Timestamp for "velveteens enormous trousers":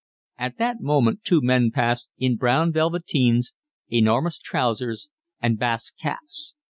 2.73-5.09